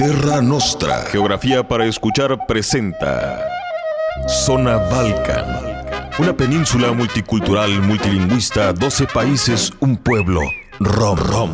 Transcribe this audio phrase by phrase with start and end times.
[0.00, 1.02] Terra Nostra.
[1.12, 3.46] Geografía para escuchar presenta
[4.46, 5.44] Zona Balkan.
[6.18, 10.40] Una península multicultural, multilingüista, 12 países, un pueblo.
[10.78, 11.50] Rom Rom.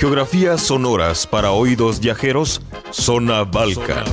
[0.00, 2.60] Geografías sonoras para oídos viajeros.
[2.90, 4.04] Zona Balkan.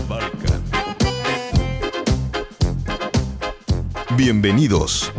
[4.15, 5.11] Bienvenidos.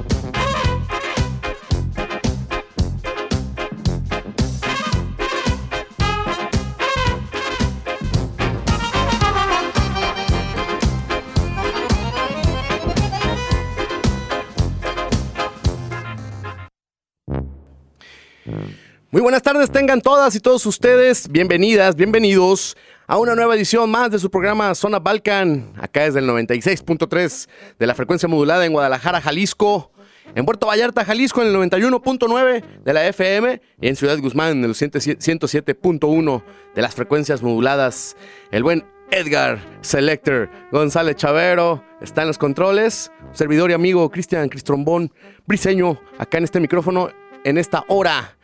[19.90, 22.76] Tengan todas y todos ustedes bienvenidas, bienvenidos
[23.08, 27.86] a una nueva edición más de su programa Zona Balkan, acá desde el 96.3 de
[27.89, 29.90] la frecuencia modulada en Guadalajara, Jalisco,
[30.36, 34.64] en Puerto Vallarta, Jalisco en el 91.9 de la FM y en Ciudad Guzmán en
[34.66, 38.16] el 107.1 de las frecuencias moduladas.
[38.52, 45.12] El buen Edgar Selector González Chavero está en los controles, servidor y amigo Cristian Cristrombón
[45.46, 47.11] Briseño acá en este micrófono
[47.42, 48.36] en esta hora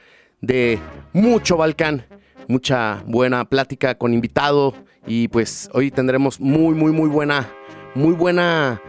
[0.46, 0.78] de
[1.12, 2.06] mucho Balcán,
[2.48, 4.74] mucha buena plática con invitado
[5.06, 7.50] y pues hoy tendremos muy, muy, muy buena,
[7.94, 8.80] muy buena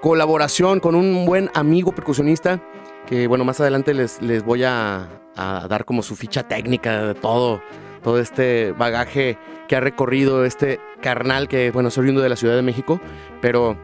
[0.00, 2.62] colaboración con un buen amigo percusionista
[3.06, 7.62] que bueno, más adelante les, les voy a, dar como su ficha técnica de todo,
[8.02, 9.38] todo este bagaje
[9.68, 13.00] que ha recorrido este carnal que bueno, es oriundo de la Ciudad de México,
[13.40, 13.78] pero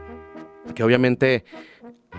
[0.74, 1.44] que obviamente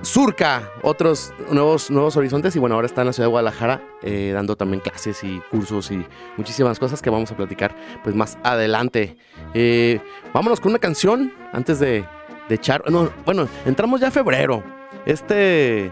[0.01, 4.31] surca otros nuevos, nuevos horizontes y bueno, ahora está en la ciudad de Guadalajara eh,
[4.33, 6.05] dando también clases y cursos y
[6.37, 9.17] muchísimas cosas que vamos a platicar pues más adelante.
[9.53, 9.99] Eh,
[10.33, 12.05] vámonos con una canción antes de,
[12.49, 12.89] echar...
[12.89, 14.63] No, bueno, entramos ya a febrero.
[15.05, 15.91] Este,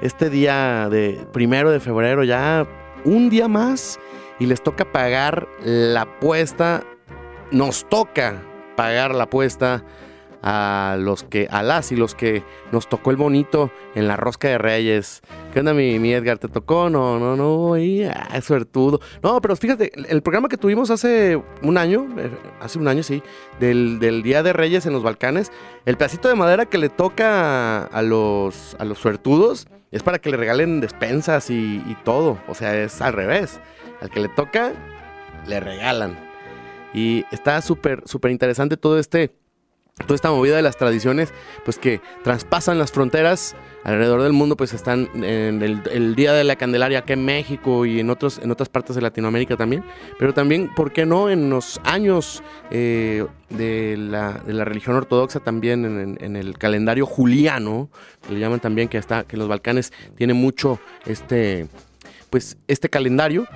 [0.00, 2.66] este día de primero de febrero ya
[3.04, 3.98] un día más
[4.38, 6.82] y les toca pagar la apuesta.
[7.50, 8.42] Nos toca
[8.76, 9.84] pagar la apuesta
[10.48, 14.46] a los que, a las y los que nos tocó el bonito en la rosca
[14.46, 15.20] de Reyes.
[15.52, 16.38] ¿Qué onda, mi, Edgar?
[16.38, 16.88] ¿Te tocó?
[16.88, 19.00] No, no, no, ahí, ah, suertudo.
[19.24, 22.30] No, pero fíjate, el programa que tuvimos hace un año, eh,
[22.60, 23.24] hace un año, sí,
[23.58, 25.50] del, del Día de Reyes en los Balcanes,
[25.84, 30.30] el pedacito de madera que le toca a los, a los suertudos es para que
[30.30, 32.38] le regalen despensas y, y todo.
[32.46, 33.58] O sea, es al revés.
[34.00, 34.74] Al que le toca,
[35.48, 36.16] le regalan.
[36.94, 39.34] Y está súper, súper interesante todo este
[40.04, 41.32] toda esta movida de las tradiciones,
[41.64, 46.56] pues que traspasan las fronteras alrededor del mundo, pues están en el, Día de la
[46.56, 49.84] Candelaria acá en México y en, otros, en otras partes de Latinoamérica también,
[50.18, 55.40] pero también, ¿por qué no?, en los años eh, de, la, de, la, religión ortodoxa
[55.40, 57.88] también, en, en, el calendario juliano,
[58.26, 61.68] que le llaman también, que, está, que los Balcanes tiene mucho este,
[62.28, 63.46] pues, este calendario,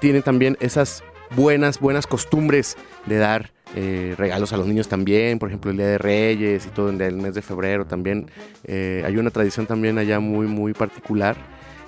[0.00, 1.04] tiene también esas
[1.36, 5.86] buenas, buenas costumbres de dar eh, regalos a los niños también, por ejemplo el Día
[5.86, 8.26] de Reyes y todo el mes de febrero también.
[8.64, 11.36] Eh, hay una tradición también allá muy, muy particular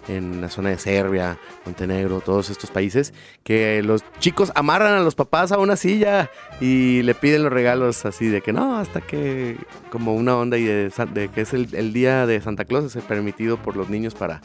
[0.08, 3.12] en la zona de Serbia, Montenegro, todos estos países,
[3.44, 8.04] que los chicos amarran a los papás a una silla y le piden los regalos
[8.04, 9.56] así de que no, hasta que
[9.90, 10.90] como una onda y de,
[11.32, 14.40] que es el, día de Santa Claus, es permitido por los niños para,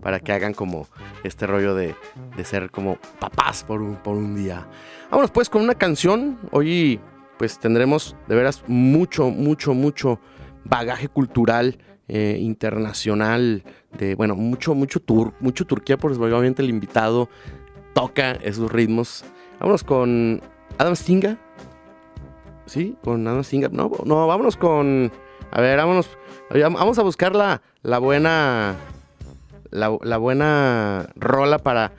[0.00, 0.86] para que hagan como
[1.24, 1.94] este rollo de,
[2.36, 4.66] de ser como papás por un, por un día.
[5.10, 6.38] Vámonos pues con una canción.
[6.50, 7.00] Hoy
[7.38, 10.20] pues tendremos de veras mucho, mucho, mucho
[10.64, 13.62] bagaje cultural eh, internacional
[13.96, 17.28] de, bueno, mucho, mucho tour, mucho Turquía, porque obviamente el invitado
[17.94, 19.24] toca esos ritmos.
[19.60, 20.40] Vámonos con
[20.78, 21.38] Adam Stinga.
[22.66, 22.96] ¿Sí?
[23.02, 23.68] Con Adam Stinga.
[23.70, 25.10] No, no, vámonos con...
[25.50, 26.10] A ver, vámonos.
[26.50, 28.76] Vamos a buscar la, la buena...
[29.70, 31.92] La, buena rola para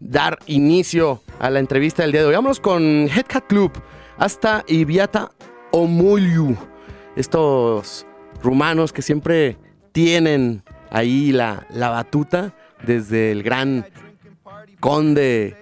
[0.00, 2.34] dar inicio a la entrevista del día de hoy.
[2.34, 3.72] Vámonos con Headcat Club
[4.18, 5.30] hasta Ibiata
[5.70, 6.56] Omuliu.
[7.16, 8.06] Estos
[8.42, 9.56] rumanos que siempre
[9.92, 12.54] tienen ahí la, la batuta
[12.84, 13.86] desde el gran
[14.80, 15.56] conde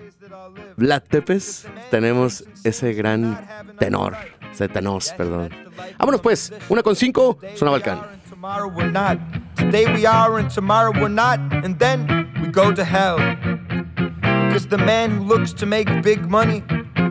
[0.76, 1.66] Vlad Tepes.
[1.90, 3.46] Tenemos ese gran
[3.78, 4.16] tenor,
[4.52, 5.50] ese tenor, perdón.
[5.98, 8.21] Vámonos pues, una con cinco, Zona Balcán.
[8.42, 9.20] Tomorrow we're not.
[9.54, 11.38] Today we are and tomorrow we're not.
[11.64, 13.16] And then we go to hell.
[13.16, 16.64] Because the man who looks to make big money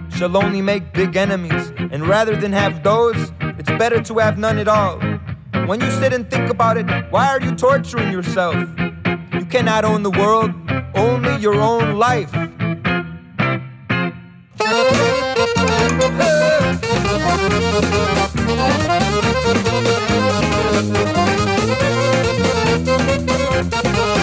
[0.10, 1.72] shall only make big enemies.
[1.78, 5.00] And rather than have those, it's better to have none at all.
[5.68, 8.58] When you sit and think about it, why are you torturing yourself?
[9.32, 10.52] You cannot own the world,
[10.96, 12.34] only your own life.
[20.20, 20.96] doi Thank
[24.16, 24.21] you.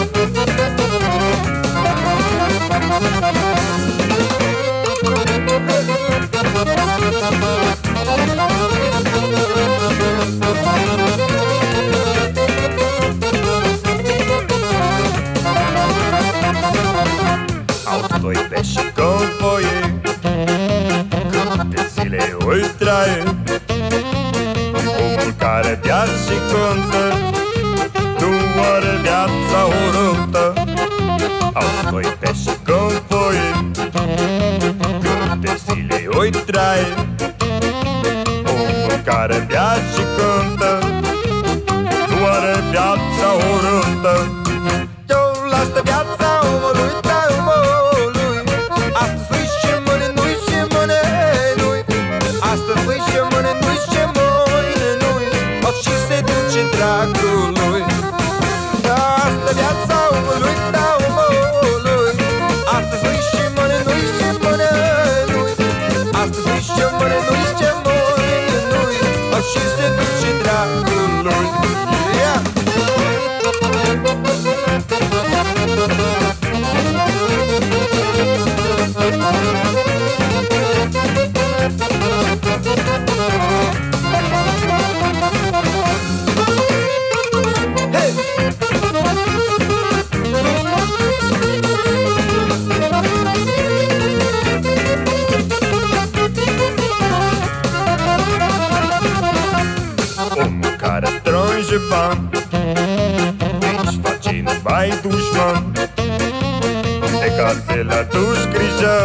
[108.59, 108.99] Grijă.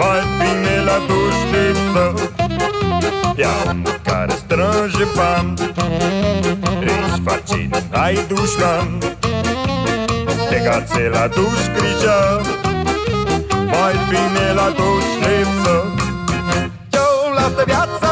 [0.00, 2.04] Mai bine la duș lipsă
[3.36, 5.54] Ia omul care strânge bani.
[6.80, 8.98] Deci face numai dușman.
[10.50, 12.40] De case la duș grijă.
[13.72, 15.76] Mai bine la duș lipsă
[17.02, 18.11] eu lasă viața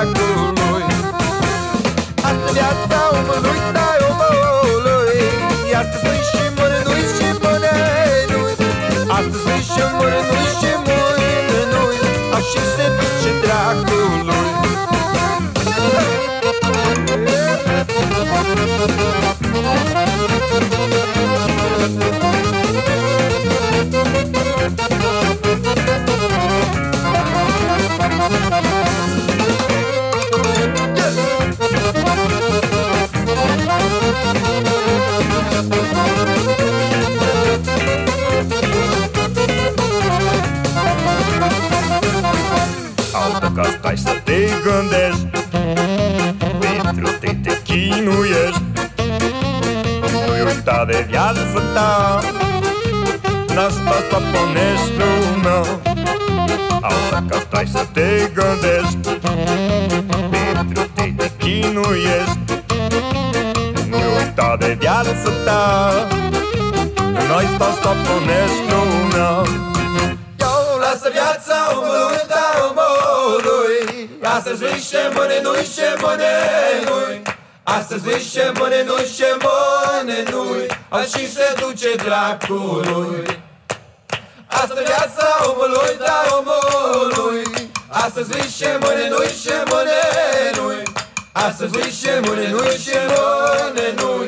[0.00, 0.84] за куной
[51.00, 52.20] de viața ta.
[53.54, 55.60] N-asta stăpânești lumea.
[56.80, 58.98] Altă ca stai să te gândești
[60.52, 62.38] Pentru te te chinuiești.
[63.88, 65.92] Nu-i uita de viața ta.
[67.28, 69.30] Noi sta stăpânești lumea.
[70.38, 74.10] Eu lasă viața omului da omului.
[74.22, 76.32] Astăzi nu și mâine nu și mâine
[76.84, 77.29] nu
[77.78, 80.66] Astăzi nu ce bune, nu ce bune, nu-i?
[81.04, 83.40] Și se duce dracului
[84.46, 87.42] Asta viața omului, dar omului.
[87.88, 90.00] Astăzi nu ce bune, nu ce bune,
[90.54, 90.82] nu
[91.32, 91.80] Astăzi nu
[92.26, 94.26] bune, nu ce bune, nu-i?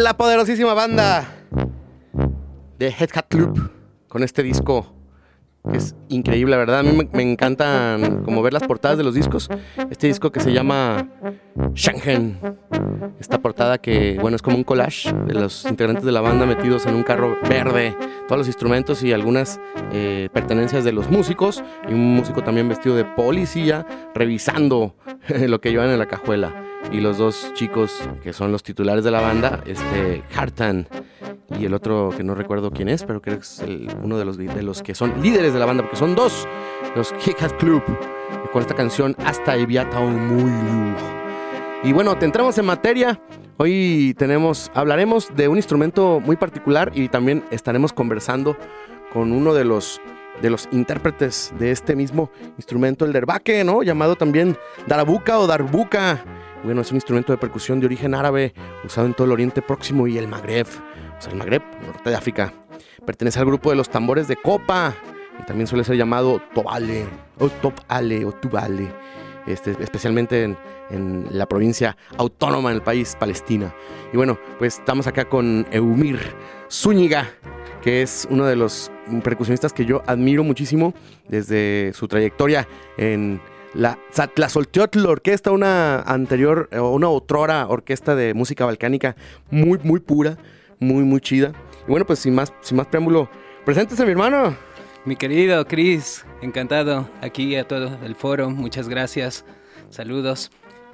[0.00, 1.28] La poderosísima banda
[2.78, 3.70] de Head Hat Club
[4.08, 4.90] con este disco
[5.70, 6.80] es increíble, la verdad.
[6.80, 9.48] A mí me, encantan como ver las portadas de los discos.
[9.90, 11.08] Este disco que se llama
[11.74, 12.36] Shanghai.
[13.20, 16.86] Esta portada que, bueno, es como un collage de los integrantes de la banda metidos
[16.86, 17.96] en un carro verde.
[18.26, 19.60] Todos los instrumentos y algunas
[19.92, 21.62] eh, pertenencias de los músicos.
[21.88, 24.96] Y un músico también vestido de policía revisando
[25.28, 26.52] lo que llevan en la cajuela.
[26.90, 30.88] Y los dos chicos que son los titulares de la banda, este Hartan
[31.58, 33.62] y el otro que no recuerdo quién es, pero creo que es
[34.02, 36.46] uno de los, de los que son líderes de la banda, porque son dos,
[36.96, 37.82] los Kick Club,
[38.52, 40.52] con esta canción Hasta Eviata muy
[41.84, 43.20] Y bueno, te entramos en materia.
[43.58, 48.56] Hoy tenemos, hablaremos de un instrumento muy particular y también estaremos conversando
[49.12, 50.00] con uno de los
[50.40, 53.82] de los intérpretes de este mismo instrumento, el derbake, ¿no?
[53.82, 56.24] Llamado también darabuca o darbuka.
[56.64, 60.06] Bueno, es un instrumento de percusión de origen árabe usado en todo el Oriente Próximo
[60.06, 60.66] y el Magreb,
[61.22, 62.52] sea, el Magreb, norte de África.
[63.06, 64.94] Pertenece al grupo de los tambores de copa
[65.40, 67.06] y también suele ser llamado tobale
[67.38, 68.92] o topale o tubale,
[69.46, 70.56] este, especialmente en,
[70.90, 73.74] en la provincia autónoma del país, Palestina.
[74.12, 76.18] Y bueno, pues estamos acá con Eumir
[76.70, 77.30] Zúñiga,
[77.82, 78.90] que es uno de los
[79.24, 80.94] percusionistas que yo admiro muchísimo
[81.28, 83.40] desde su trayectoria en
[83.74, 83.98] la
[84.34, 89.16] Tlazolteotl Orquesta, una anterior una otrora orquesta de música balcánica
[89.50, 90.36] muy, muy pura,
[90.82, 91.52] muy, muy chida.
[91.86, 93.30] Y bueno, pues sin más, sin más preámbulo,
[93.64, 94.56] preséntese mi hermano.
[95.04, 99.44] Mi querido Chris, encantado aquí a todo el foro, muchas gracias,
[99.90, 100.50] saludos.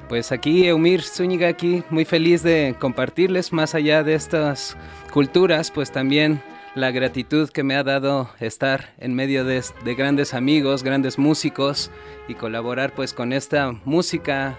[0.08, 4.76] Pues aquí Eumir Zúñiga, aquí muy feliz de compartirles más allá de estas
[5.12, 6.40] culturas, pues también
[6.74, 11.90] la gratitud que me ha dado estar en medio de, de, grandes amigos, grandes músicos
[12.28, 14.58] y colaborar pues con esta música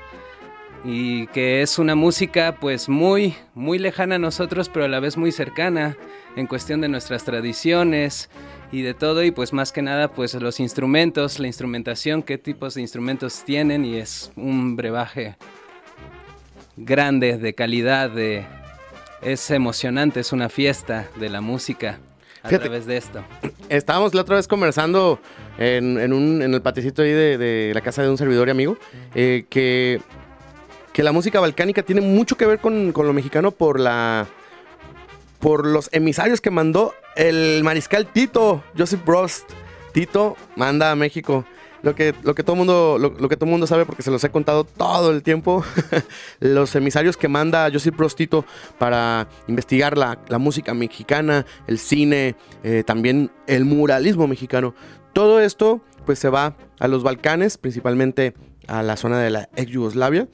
[0.83, 5.17] y que es una música pues muy muy lejana a nosotros pero a la vez
[5.17, 5.98] muy cercana
[6.36, 8.29] en cuestión de nuestras tradiciones
[8.71, 12.75] y de todo y pues más que nada pues los instrumentos, la instrumentación, qué tipos
[12.75, 15.36] de instrumentos tienen y es un brebaje
[16.77, 18.45] grande de calidad de
[19.21, 22.00] es emocionante, es una fiesta de la música
[22.41, 23.24] a Fíjate, través de esto.
[23.67, 25.19] Estábamos la otra vez conversando
[25.57, 28.51] en, en, un, en el patecito ahí de, de, la casa de un servidor y
[28.51, 28.77] amigo,
[29.13, 30.00] eh, que,
[30.99, 34.27] que la música balcánica tiene mucho que ver con, con lo mexicano por la
[35.39, 39.49] por los emisarios que mandó el mariscal Tito, Joseph Brost.
[39.93, 41.45] Tito manda a México.
[41.83, 44.29] Lo que, lo que todo mundo lo, que todo mundo sabe porque se los he
[44.29, 45.63] contado todo el tiempo
[46.41, 48.43] los emisarios que manda Joseph Brost Tito
[48.77, 54.75] para investigar la, la música mexicana el cine eh, también el muralismo mexicano
[55.13, 58.33] todo esto pues se va a los Balcanes principalmente
[58.67, 60.27] a la zona de la ex Yugoslavia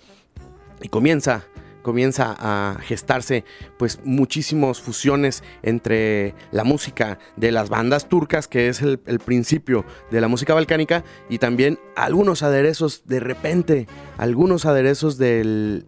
[0.82, 1.46] y comienza
[1.86, 3.44] comienza a gestarse
[3.77, 10.20] pues muchísimas fusiones entre la música de las bandas turcas, que es el, principio de
[10.20, 15.86] la música balcánica, y también algunos aderezos de repente, algunos aderezos del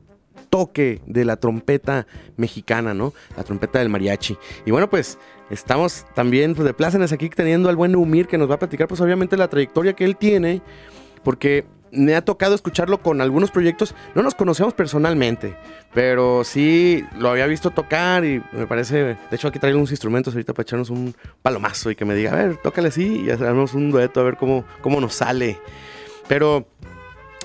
[0.52, 3.16] toque de la trompeta mexicana, ¿no?
[3.36, 4.38] La trompeta del mariachi.
[4.68, 5.18] Y bueno, pues
[5.50, 8.88] estamos también pues, de plácemes aquí teniendo al buen Umir que nos va a platicar
[8.88, 10.62] pues obviamente la trayectoria que él tiene,
[11.24, 13.96] porque me ha tocado escucharlo con algunos proyectos.
[14.16, 15.56] No nos conocemos personalmente,
[15.94, 19.04] pero sí lo había visto tocar y me parece.
[19.04, 22.34] De hecho, aquí traigo unos instrumentos ahorita para echarnos un palomazo y que me diga,
[22.34, 25.60] a ver, tócale así y hacemos un dueto a ver cómo, cómo nos sale.
[26.28, 26.68] Pero.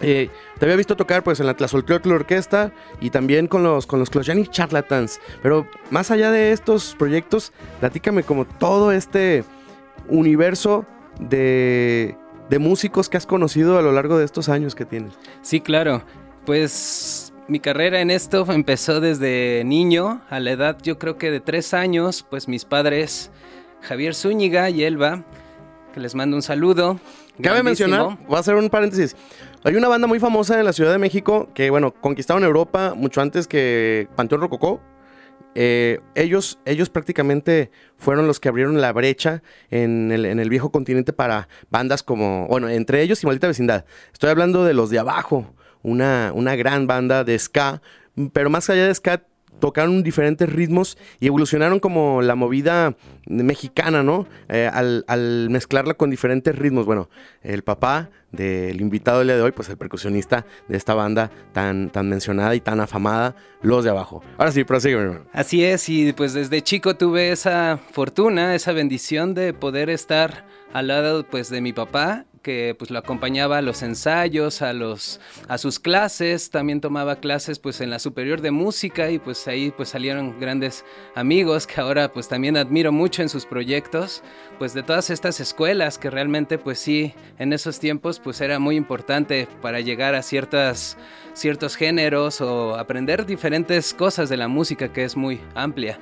[0.04, 4.00] Eh, te había visto tocar pues en la Tlazolteotl Orquesta y también con los con
[4.00, 5.20] los Clojani Charlatans.
[5.42, 9.44] Pero más allá de estos proyectos, platícame como todo este
[10.08, 10.86] universo
[11.20, 12.16] de
[12.48, 15.12] de músicos que has conocido a lo largo de estos años que tienes.
[15.42, 16.02] Sí, claro.
[16.44, 21.40] Pues mi carrera en esto empezó desde niño, a la edad yo creo que de
[21.40, 23.30] tres años, pues mis padres,
[23.80, 25.24] Javier Zúñiga y Elba,
[25.92, 26.98] que les mando un saludo.
[27.42, 29.16] Cabe mencionar, voy a hacer un paréntesis.
[29.64, 33.20] Hay una banda muy famosa en la Ciudad de México que, bueno, conquistaron Europa mucho
[33.20, 34.80] antes que Panteón Rococó,
[35.54, 40.72] eh, ellos, ellos prácticamente fueron los que abrieron la brecha en el, en el, viejo
[40.72, 43.84] continente para bandas como, bueno, entre ellos y Maldita Vecindad.
[44.12, 47.82] Estoy hablando de los de abajo, una, una gran banda de ska,
[48.32, 49.24] pero más allá de ska
[49.60, 54.26] tocaron diferentes ritmos y evolucionaron como la movida mexicana, ¿no?
[54.48, 56.86] Eh, al, mezclarla con diferentes ritmos.
[56.86, 57.08] Bueno,
[57.42, 61.90] el papá del invitado del día de hoy, pues el percusionista de esta banda tan,
[61.90, 64.22] tan mencionada y tan afamada, Los de Abajo.
[64.38, 65.26] Ahora sí, prosigue, hermano.
[65.32, 70.88] Así es, y pues desde chico tuve esa fortuna, esa bendición de poder estar al
[70.88, 75.58] lado pues de mi papá que pues lo acompañaba a los ensayos, a los a
[75.58, 79.90] sus clases, también tomaba clases pues en la superior de música y pues ahí pues
[79.90, 80.84] salieron grandes
[81.14, 84.22] amigos que ahora pues también admiro mucho en sus proyectos,
[84.58, 88.76] pues de todas estas escuelas que realmente pues sí en esos tiempos pues era muy
[88.76, 90.96] importante para llegar a ciertas
[91.34, 95.98] ciertos géneros o aprender diferentes cosas de la música que es muy amplia.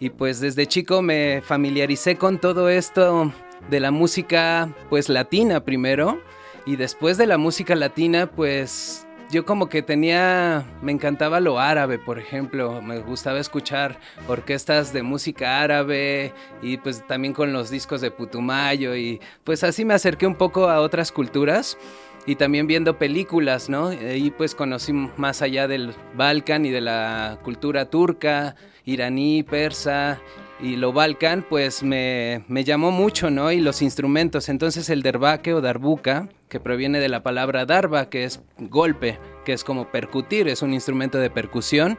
[0.00, 3.32] Y pues desde chico me familiaricé con todo esto
[3.70, 6.20] de la música pues latina primero
[6.66, 11.98] y después de la música latina pues yo como que tenía, me encantaba lo árabe,
[11.98, 18.02] por ejemplo, me gustaba escuchar orquestas de música árabe y pues también con los discos
[18.02, 21.78] de Putumayo y pues así me acerqué un poco a otras culturas
[22.26, 23.90] y también viendo películas, ¿no?
[23.92, 28.54] Y pues conocí más allá del Balcán y de la cultura turca,
[28.84, 30.20] iraní, persa
[30.62, 33.50] y lo Balkan, pues me, me, llamó mucho, ¿no?
[33.50, 38.22] Y los instrumentos, entonces el derbaque o darbuka, que proviene de la palabra darba, que
[38.22, 41.98] es golpe, que es como percutir, es un instrumento de percusión,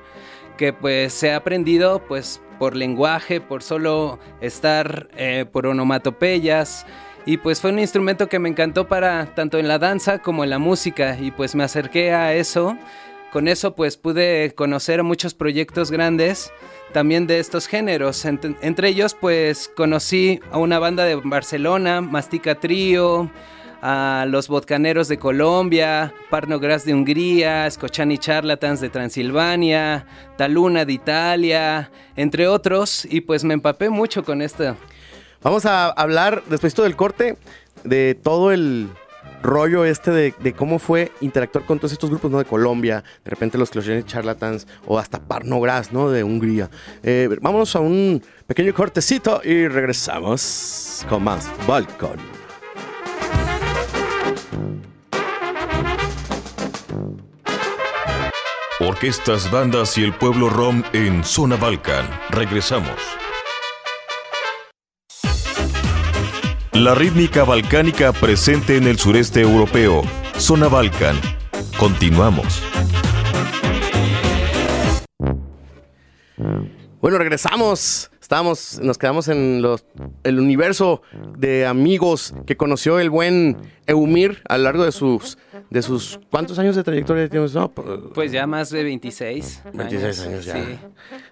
[0.57, 6.85] que pues se ha aprendido pues por lenguaje, por solo estar eh, por onomatopeyas,
[7.25, 10.49] y pues fue un instrumento que me encantó para tanto en la danza como en
[10.49, 12.77] la música, y pues me acerqué a eso.
[13.33, 16.51] Con eso pues pude conocer muchos proyectos grandes
[16.91, 18.25] también de estos géneros.
[18.25, 23.31] Entre, ellos, pues conocí a una banda de Barcelona, Mastica Trío,
[23.81, 30.05] a los Vodcaneros de Colombia, Parnogras de Hungría, Scochani Charlatans de Transilvania,
[30.37, 34.77] Taluna de Italia, entre otros, y pues me empapé mucho con esto.
[35.41, 37.35] Vamos a hablar, después del corte,
[37.83, 38.89] de todo el
[39.43, 42.39] rollo este de, cómo fue interactuar con todos estos grupos, ¿no?
[42.39, 46.09] De Colombia, de repente los Clochines Charlatans o hasta Parnogras, ¿no?
[46.09, 46.69] De Hungría.
[47.03, 52.17] Eh, vámonos a un pequeño cortecito y regresamos con más Balcón.
[58.79, 62.05] Orquestas, bandas y el pueblo rom en Zona Balcan.
[62.31, 63.22] Regresamos.
[66.73, 70.01] La rítmica balcánica presente en el sureste europeo,
[70.37, 71.15] zona Balcan.
[71.77, 72.63] Continuamos.
[76.99, 78.09] Bueno, regresamos.
[78.33, 79.85] Estamos, nos quedamos en los,
[80.23, 81.03] el universo
[81.37, 85.37] de amigos que conoció el buen Eumir a lo largo de sus
[85.69, 87.53] de sus ¿cuántos años de trayectoria tienes?
[87.53, 89.63] No, pues, pues ya más de 26.
[89.73, 90.55] 26 años, ya.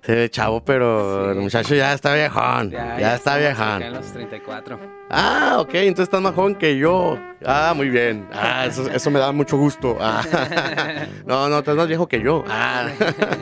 [0.03, 2.71] Se ve chavo, pero el muchacho ya está viejón.
[2.71, 3.81] Ya, está viejón.
[3.81, 4.79] en los 34.
[5.09, 7.17] Ah, ok, entonces estás más joven que yo.
[7.45, 8.27] Ah, muy bien.
[8.31, 9.97] Ah, eso, me da mucho gusto.
[9.99, 10.23] Ah.
[11.25, 12.43] No, no, estás más viejo que yo.
[12.47, 12.89] Ah.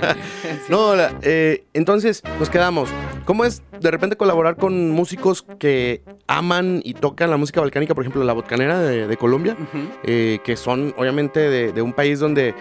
[0.69, 2.89] No, eh, entonces nos quedamos.
[3.29, 8.03] ¿Cómo es de repente colaborar con músicos que aman y tocan la música balcánica, por
[8.03, 9.55] ejemplo, la botcanera de, Colombia,
[10.03, 12.55] eh, que son obviamente de, un país donde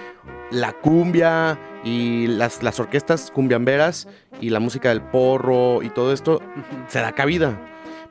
[0.50, 4.08] la cumbia y las, las orquestas cumbiamberas
[4.42, 6.42] y la música del porro y todo esto
[6.88, 7.58] se da cabida.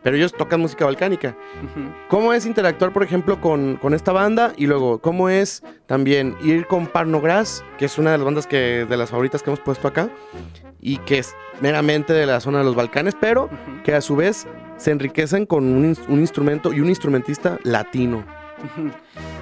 [0.08, 1.36] Pero ellos tocan música balcánica.
[2.08, 4.54] ¿Cómo es interactuar, por ejemplo, con, esta banda?
[4.56, 8.86] Y luego, ¿cómo es también ir con Parnogras, que es una de las bandas que,
[8.90, 10.10] de las favoritas que hemos puesto acá?
[10.80, 13.50] Y que es meramente de la zona de los Balcanes, pero
[13.84, 18.24] que a su vez se enriquecen con un, instrumento y un instrumentista latino.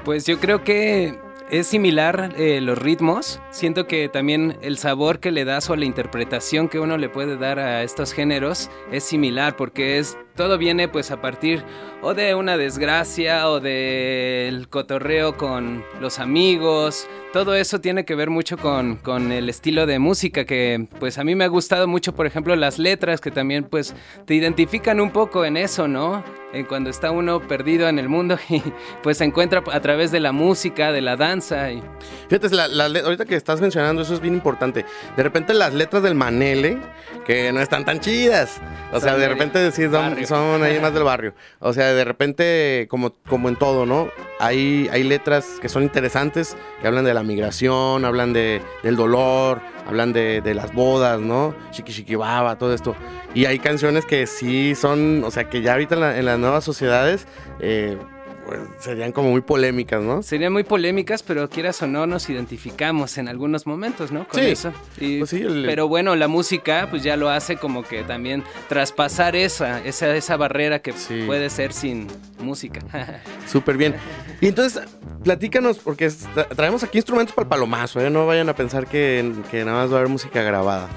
[0.03, 1.19] Pues yo creo que
[1.51, 3.39] es similar eh, los ritmos.
[3.51, 7.37] Siento que también el sabor que le das o la interpretación que uno le puede
[7.37, 11.63] dar a estos géneros es similar porque es todo viene pues a partir
[12.01, 17.07] o de una desgracia o del cotorreo con los amigos.
[17.33, 21.23] Todo eso tiene que ver mucho con, con, el estilo de música que pues a
[21.23, 23.95] mí me ha gustado mucho, por ejemplo, las letras que también pues
[24.25, 26.23] te identifican un poco en eso, ¿no?
[26.53, 28.61] En cuando está uno perdido en el mundo y
[29.03, 31.71] pues se encuentra a través de la música, de la danza.
[31.71, 31.81] Y...
[32.29, 34.85] Fíjate, ahorita que estás mencionando eso es bien importante.
[35.17, 36.77] De repente las letras del Manele,
[37.25, 38.61] que no están tan chidas.
[38.93, 39.89] O sea, de repente decís,
[40.25, 41.33] son ahí más del barrio.
[41.59, 44.09] O sea, de repente, como, como en todo, ¿no?
[44.39, 49.61] Hay, hay letras que son interesantes, que hablan de la migración, hablan de, del dolor,
[49.87, 51.55] hablan de, de las bodas, ¿no?
[51.71, 52.95] Chiqui Chiqui Baba, todo esto.
[53.33, 56.63] Y hay canciones que sí son, o sea, que ya ahorita en, en las nuevas
[56.63, 57.27] sociedades...
[57.59, 57.97] Eh,
[58.45, 60.21] pues, serían como muy polémicas, ¿no?
[60.21, 64.27] Serían muy polémicas, pero quieras o no, nos identificamos en algunos momentos, ¿no?
[64.27, 64.71] Con eso.
[64.97, 65.33] Pues
[65.65, 70.37] pero bueno, la música, pues ya lo hace como que también traspasar esa, esa, esa
[70.37, 70.93] barrera que
[71.25, 72.07] puede ser sin
[72.39, 72.81] música.
[73.47, 73.95] Súper bien.
[74.41, 74.83] Y entonces,
[75.23, 76.11] platícanos, porque
[76.55, 78.09] traemos aquí instrumentos para el palomazo, ¿eh?
[78.09, 80.87] No vayan a pensar que, que nada más va a haber música grabada.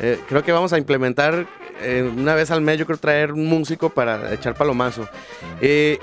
[0.00, 1.46] Eh, creo que vamos a implementar
[1.80, 5.08] eh, una vez al mes, yo creo, traer un músico para echar palomazo.
[5.60, 5.98] Eh,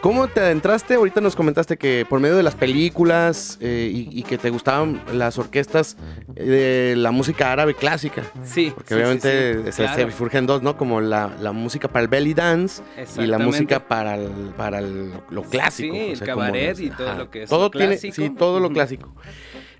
[0.00, 0.94] ¿Cómo te adentraste?
[0.94, 5.38] Ahorita nos comentaste que por medio de las películas eh, y, que te gustaban las
[5.38, 5.96] orquestas
[6.28, 8.22] de la música árabe clásica.
[8.44, 8.72] Sí.
[8.72, 10.76] Porque obviamente se, surgen dos, ¿no?
[10.76, 12.82] Como la, música para el belly dance
[13.18, 14.16] y la música para,
[14.56, 15.94] para lo clásico.
[15.94, 19.12] Sí, el cabaret y todo lo que es todo Tiene, sí, todo lo clásico.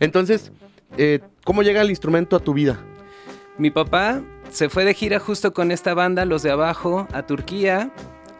[0.01, 0.51] Entonces,
[0.97, 2.81] eh, ¿cómo llega el instrumento a tu vida?
[3.57, 7.93] Mi papá se fue de gira justo con esta banda, Los de Abajo, a Turquía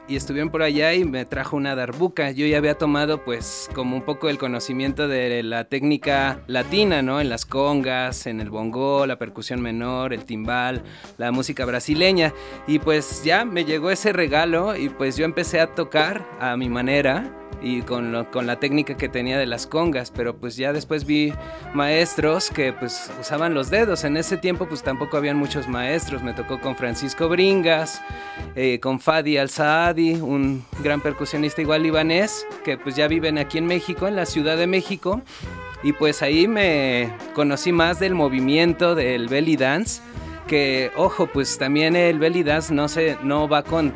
[0.09, 2.31] y estuvieron por allá y me trajo una darbuca.
[2.31, 7.21] Yo ya había tomado pues como un poco el conocimiento de la técnica latina, ¿no?
[7.21, 10.83] En las congas, en el bongo, la percusión menor, el timbal,
[11.19, 12.33] la música brasileña.
[12.67, 16.69] Y pues ya me llegó ese regalo y pues yo empecé a tocar a mi
[16.69, 17.31] manera
[17.63, 21.33] y con, con la técnica que tenía de las congas, pero pues ya después vi
[21.75, 24.05] maestros que pues usaban los dedos.
[24.05, 26.23] En ese tiempo pues tampoco habían muchos maestros.
[26.23, 28.01] Me tocó con Francisco Bringas,
[28.55, 33.67] eh, con Fadi Al-Saadi, un gran percusionista igual libanés, que pues ya viven aquí en
[33.67, 35.23] México, en la Ciudad de México.
[35.83, 40.03] Y pues ahí me conocí más del movimiento del belly dance,
[40.49, 43.93] que ojo, pues también el belly dance no, se, no va con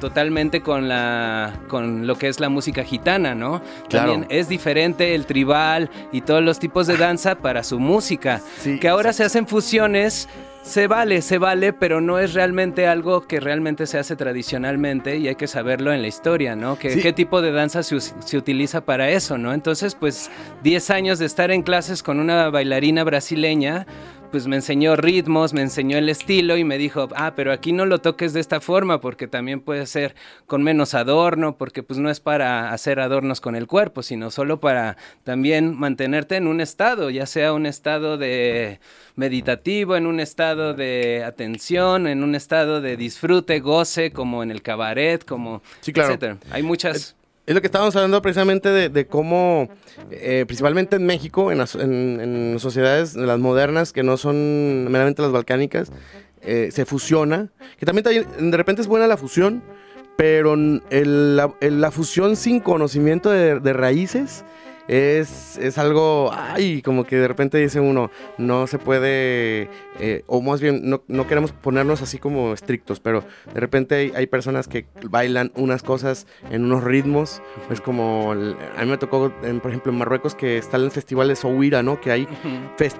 [0.00, 3.62] totalmente con la con lo que es la música gitana, ¿no?
[3.88, 8.40] También es diferente el tribal y todos los tipos de danza para su música,
[8.80, 10.28] que ahora se hacen fusiones
[10.68, 15.26] se vale, se vale, pero no es realmente algo que realmente se hace tradicionalmente y
[15.26, 16.78] hay que saberlo en la historia, ¿no?
[16.78, 19.54] ¿Qué tipo de danza se, se, utiliza para eso, ¿no?
[19.54, 20.30] Entonces, pues
[20.62, 23.86] 10 años de estar en clases con una bailarina brasileña,
[24.30, 27.86] pues me enseñó ritmos, me enseñó el estilo y me dijo, ah, pero aquí no
[27.86, 30.14] lo toques de esta forma porque también puede ser
[30.46, 34.60] con menos adorno, porque pues no es para hacer adornos con el cuerpo, sino solo
[34.60, 38.80] para también mantenerte en un estado, ya sea un estado de
[39.16, 44.62] meditativo, en un estado de atención, en un estado de disfrute, goce, como en el
[44.62, 46.10] cabaret, como sí, claro.
[46.10, 46.38] etcétera.
[46.50, 47.17] Hay muchas
[47.48, 49.70] es lo que estábamos hablando precisamente de, cómo,
[50.10, 55.90] eh, principalmente en México, en sociedades las modernas, que no son meramente las balcánicas,
[56.42, 57.48] eh, se fusiona.
[57.78, 59.62] Que también de repente es buena la fusión,
[60.18, 64.44] pero la, fusión sin conocimiento de raíces
[64.88, 69.68] es, es algo, ay, como que de repente dice uno, no se puede,
[70.00, 73.22] eh, o más bien, no, no, queremos ponernos así como estrictos, pero
[73.52, 78.34] de repente hay, personas que bailan unas cosas en unos ritmos, es como, a
[78.84, 82.00] mí me tocó, por ejemplo, en Marruecos que está el festival de Souira, ¿no?
[82.00, 82.28] Que hay,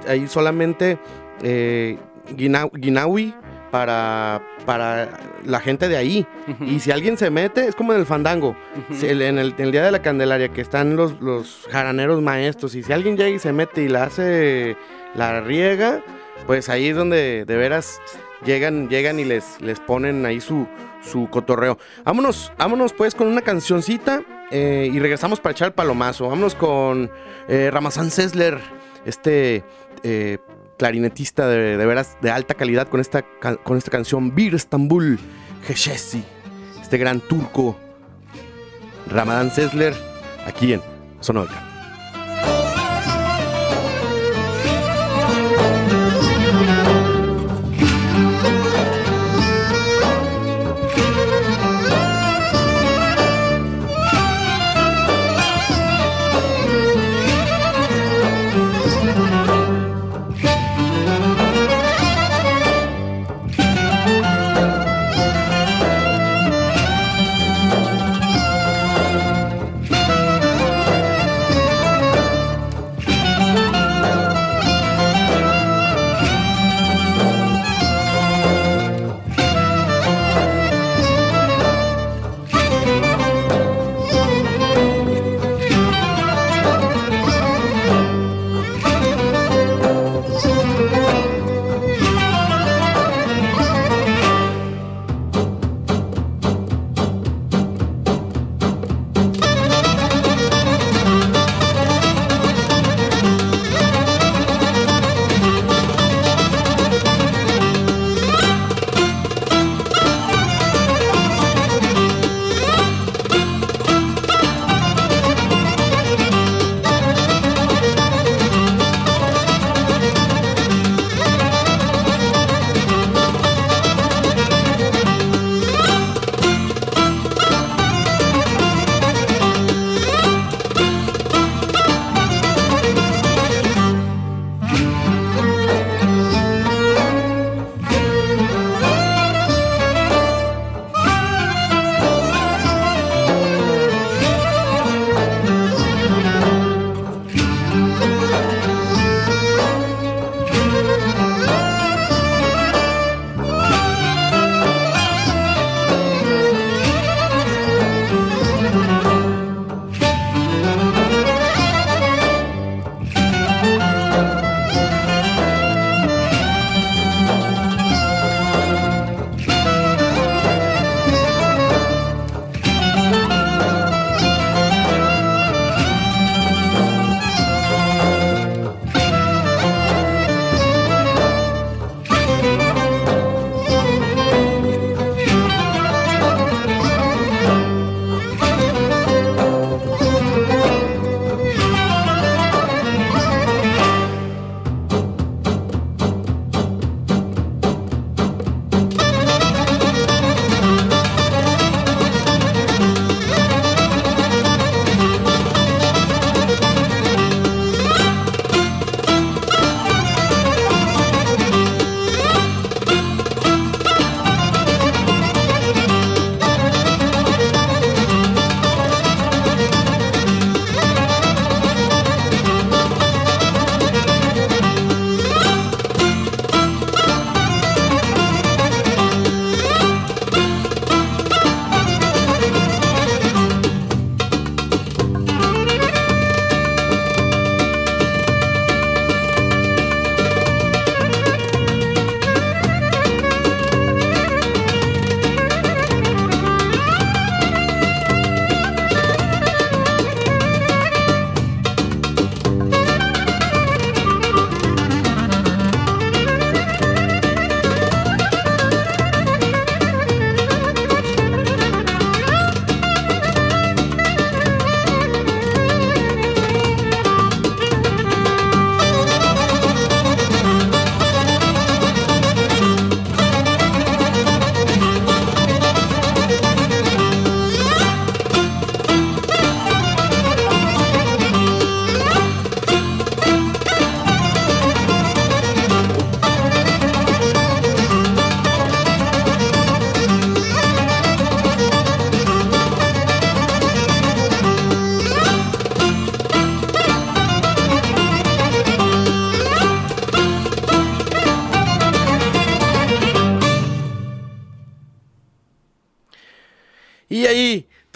[0.06, 0.98] hay solamente
[1.42, 1.98] eh,
[2.36, 3.34] Guinawi,
[3.70, 6.26] para, para la gente de ahí.
[6.60, 8.56] Y si alguien se mete, es como en el fandango,
[9.02, 13.16] en, el, Día de la Candelaria, que están los, los jaraneros maestros, y si alguien
[13.16, 14.76] llega y se mete y la hace,
[15.14, 16.02] la riega,
[16.46, 18.00] pues ahí es donde de veras
[18.44, 20.66] llegan, llegan y les, les ponen ahí su,
[21.02, 21.78] su cotorreo.
[22.04, 26.28] Vámonos, vámonos pues con una cancioncita eh, y regresamos para echar el palomazo.
[26.28, 27.10] Vámonos con
[27.48, 28.58] eh, Ramazán Sesler,
[29.04, 29.64] este...
[30.04, 30.38] Eh,
[30.78, 33.22] clarinetista de, veras de alta calidad con esta,
[33.64, 35.18] con esta canción Bir Istanbul
[35.68, 36.24] Heshesi,
[36.80, 37.76] este gran turco
[39.10, 39.94] Ramadán Sesler,
[40.46, 40.80] aquí en
[41.20, 41.67] Sonora.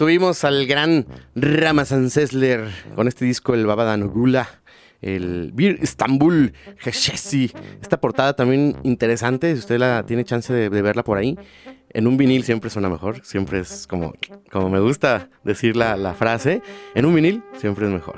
[0.03, 4.49] Tuvimos al gran Ramazan Sesler con este disco, el Babadan Gula
[5.01, 6.51] el Bir Istanbul
[6.83, 7.53] Heshesi.
[7.81, 11.39] Esta portada también interesante, si usted la tiene chance de, verla por ahí.
[11.89, 14.13] En un vinil siempre suena mejor, siempre es como,
[14.51, 16.61] como me gusta decir la, frase,
[16.95, 18.15] en un vinil siempre es mejor.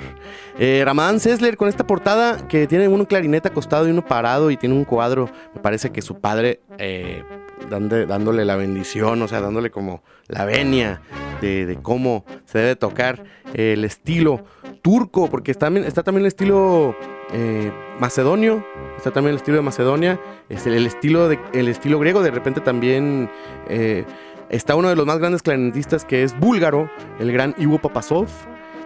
[0.58, 0.84] Eh,
[1.18, 4.84] Sesler con esta portada que tiene uno clarinete acostado y uno parado y tiene un
[4.84, 7.22] cuadro, me parece que su padre eh,
[7.70, 11.00] dándole la bendición, o sea, dándole como la venia
[11.40, 14.44] de, cómo se debe tocar el estilo
[14.82, 16.96] turco, porque está, está también el estilo
[17.32, 18.64] eh, macedonio,
[18.96, 22.60] está también el estilo de Macedonia, es el, estilo, de, el estilo griego, de repente
[22.60, 23.30] también
[23.68, 24.04] eh,
[24.48, 28.28] está uno de los más grandes clarinetistas que es búlgaro, el gran Ivo Papasov.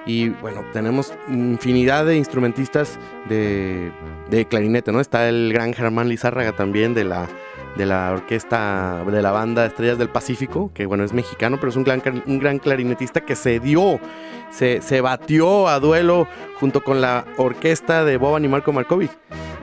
[0.06, 3.92] Y bueno, tenemos infinidad de instrumentistas de,
[4.30, 5.00] de clarinete, ¿no?
[5.00, 7.28] Está el gran Germán Lizárraga también de la
[7.76, 11.76] de la orquesta de la banda Estrellas del Pacífico, que bueno, es mexicano, pero es
[11.76, 14.00] un gran, un gran clarinetista que se dio,
[14.50, 16.26] se, se batió a duelo
[16.58, 19.16] junto con la orquesta de Boban y Marco Markovic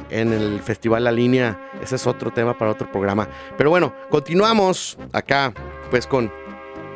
[0.09, 1.59] en el Festival La Línea.
[1.81, 3.27] Ese es otro tema para otro programa.
[3.57, 5.53] Pero bueno, continuamos acá,
[5.89, 6.31] pues con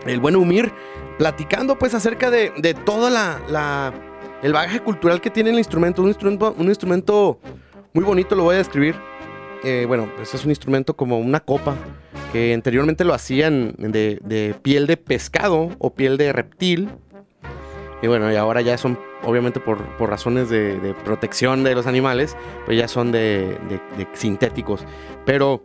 [0.06, 0.72] el buen Humir,
[1.18, 3.94] platicando pues acerca de, de toda la, la,
[4.42, 6.02] el bagaje cultural que tiene el instrumento.
[6.02, 7.40] Un instrumento, un instrumento
[7.94, 8.96] muy bonito, lo voy a describir
[9.64, 11.76] eh, bueno, pues es un instrumento como una copa,
[12.32, 16.90] que anteriormente lo hacían de, piel de pescado o piel de reptil.
[18.02, 22.78] Y bueno, y ahora ya son, obviamente por, razones de, protección de los animales, pues
[22.78, 23.58] ya son de,
[24.14, 24.84] sintéticos.
[25.26, 25.64] Pero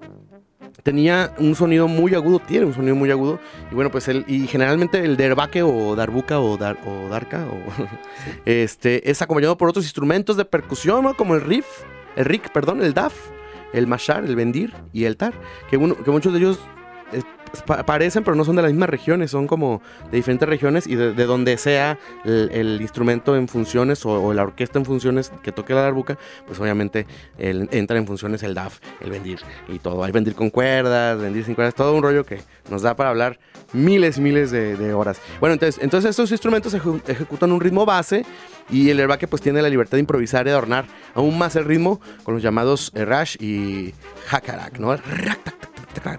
[0.82, 3.40] tenía un sonido muy agudo, tiene un sonido muy agudo.
[3.70, 7.46] Y bueno, pues el, y generalmente el derbaque o darbuca o, dar, o darka
[8.44, 11.66] este, es acompañado por otros instrumentos de percusión, como el riff,
[12.16, 13.14] el rick, perdón, el daf
[13.72, 15.34] el mashar, el bendir y el tar,
[15.70, 16.58] que, uno, que muchos de ellos
[17.86, 21.12] parecen, pero no son de las mismas regiones, son como de diferentes regiones y de,
[21.12, 26.18] donde sea el, instrumento en funciones o, la orquesta en funciones que toque la darbuca,
[26.46, 27.06] pues obviamente
[27.38, 30.04] entra en funciones el DAF, el bendir y todo.
[30.04, 32.40] Hay bendir con cuerdas, bendir sin cuerdas, todo un rollo que
[32.70, 33.38] nos da para hablar
[33.72, 35.20] miles y miles de, horas.
[35.40, 38.24] Bueno, entonces, entonces estos instrumentos ejecutan un ritmo base
[38.70, 42.00] y el herbaque pues tiene la libertad de improvisar y adornar aún más el ritmo
[42.22, 43.94] con los llamados rash y
[44.30, 44.96] hakarak, ¿no?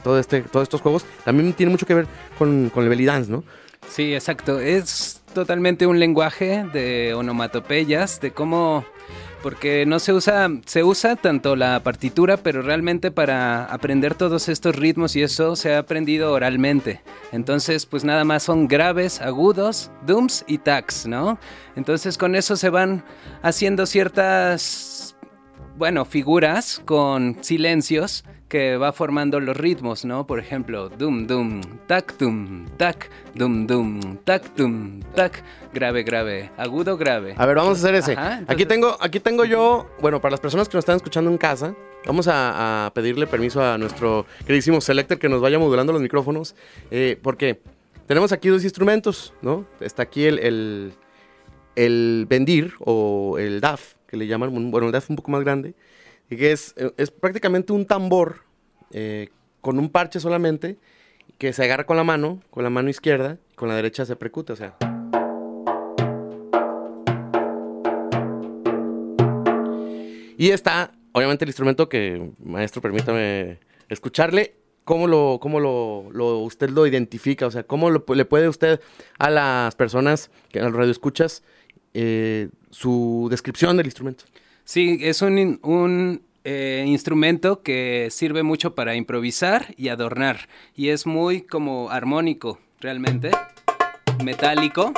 [0.03, 3.31] Todo este, todos estos juegos también tienen mucho que ver con, con el belly dance,
[3.31, 3.43] ¿no?
[3.89, 4.59] Sí, exacto.
[4.59, 8.85] Es totalmente un lenguaje de onomatopeyas, de cómo
[9.41, 14.75] porque no se usa, se usa tanto la partitura, pero realmente para aprender todos estos
[14.75, 17.01] ritmos y eso se ha aprendido oralmente.
[17.31, 21.39] Entonces, pues nada más son graves, agudos, dums y tacs, ¿no?
[21.75, 23.05] Entonces con eso se van
[23.41, 25.15] haciendo ciertas,
[25.77, 30.25] bueno, figuras con silencios que va formando los ritmos, ¿no?
[30.25, 36.97] Por ejemplo, dum dum, tac dum, tac, dum dum, tac dum, tac, grave grave, agudo
[36.97, 37.35] grave.
[37.37, 38.15] A ver, vamos a hacer ese.
[38.47, 41.75] Aquí tengo aquí tengo yo, bueno, para las personas que nos están escuchando en casa,
[42.05, 46.55] vamos a, pedirle permiso a nuestro queridísimo selector que nos vaya modulando los micrófonos,
[46.89, 47.59] eh, porque
[48.07, 49.65] tenemos aquí dos instrumentos, ¿no?
[49.81, 50.93] Está aquí el, el,
[51.75, 55.73] el bendir o el DAF, que le llaman, bueno, el DAF un poco más grande
[56.29, 58.41] y que es, eh, es prácticamente un tambor
[58.91, 59.29] eh,
[59.61, 60.77] con un parche solamente
[61.37, 64.15] que se agarra con la mano, con la mano izquierda, y con la derecha se
[64.15, 64.75] precute, o sea.
[70.37, 73.59] Y está, obviamente, el instrumento que, maestro, permítame
[73.89, 74.55] escucharle.
[74.83, 77.45] ¿Cómo lo, cómo lo, usted lo identifica?
[77.45, 78.79] O sea, ¿cómo le puede usted
[79.19, 81.43] a las personas que al radio escuchas
[81.93, 84.23] eh, su descripción del instrumento?
[84.69, 90.49] Sí, es un, eh, instrumento que sirve mucho para improvisar y adornar.
[90.75, 93.31] Y es muy como armónico, realmente.
[94.25, 94.91] Metálico.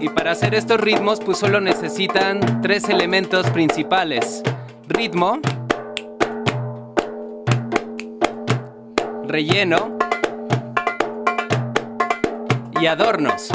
[0.00, 4.42] Y para hacer estos ritmos, pues solo necesitan tres elementos principales.
[4.88, 5.40] Ritmo,
[9.26, 10.01] relleno
[12.82, 13.48] y adornos.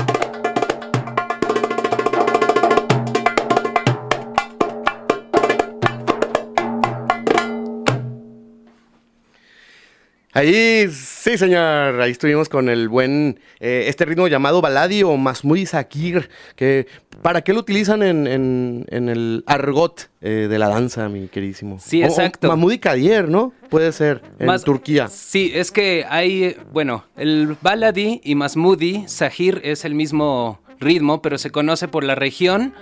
[10.38, 12.00] Ahí, sí, señor.
[12.00, 16.86] Ahí estuvimos con el buen, eh, este ritmo llamado baladi o masmudi sakir, que
[17.24, 21.80] ¿para qué lo utilizan en, el argot eh, de la danza, mi queridísimo?
[21.80, 22.50] Sí, exacto.
[22.50, 23.52] masmudi kadier, ¿no?
[23.72, 25.08] Puede ser, en Turquía.
[25.08, 31.40] Sí, es que hay, bueno, el baladi y masmudi sakir es el mismo ritmo, pero
[31.40, 32.76] se conoce por la región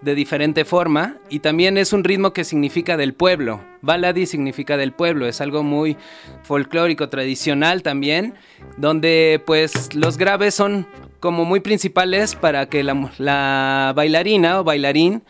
[0.00, 3.60] de diferente forma y también es un ritmo que significa del pueblo.
[3.82, 5.96] Baladi significa del pueblo, es algo muy
[6.42, 8.34] folclórico, tradicional también,
[8.76, 10.86] donde pues los graves son
[11.20, 15.22] como muy principales para que la, la bailarina o bailarín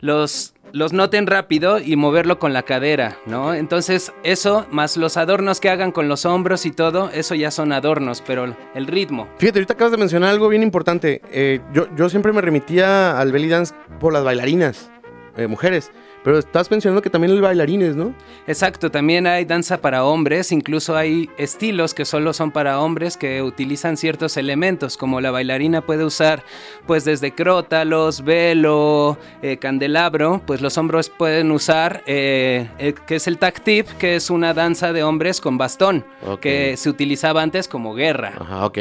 [0.00, 3.54] los los noten rápido y moverlo con la cadera, ¿no?
[3.54, 7.72] Entonces eso, más los adornos que hagan con los hombros y todo, eso ya son
[7.72, 9.28] adornos, pero el ritmo.
[9.38, 11.20] Fíjate, ahorita acabas de mencionar algo bien importante.
[11.30, 14.90] Eh, yo, yo siempre me remitía al belly dance por las bailarinas,
[15.36, 15.92] eh, mujeres.
[16.24, 18.14] Pero estás mencionando que también hay bailarines, ¿no?
[18.46, 23.42] Exacto, también hay danza para hombres, incluso hay estilos que solo son para hombres que
[23.42, 26.44] utilizan ciertos elementos, como la bailarina puede usar
[26.86, 33.26] pues desde crótalos, velo, eh, candelabro, pues los hombres pueden usar, eh, eh, que es
[33.26, 36.04] el tip, que es una danza de hombres con bastón,
[36.40, 38.34] que se utilizaba antes como guerra.
[38.38, 38.78] Ajá, ok.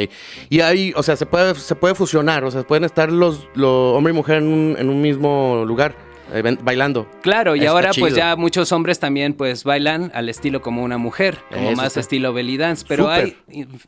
[0.50, 3.96] Y ahí, o sea, se puede, se puede fusionar, o sea, pueden estar los, los
[3.96, 6.11] hombre y mujer en un, en un mismo lugar.
[6.34, 7.10] Eh, bailando.
[7.22, 11.38] Claro, y ahora pues ya muchos hombres también pues bailan al estilo como una mujer,
[11.52, 13.38] como más estilo belly dance, pero hay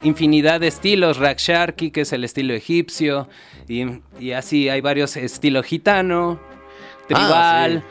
[0.01, 3.29] infinidad de estilos, Raksharki, que es el estilo egipcio,
[3.67, 3.85] y,
[4.19, 7.83] y así hay varios estilos gitano, ah, tribal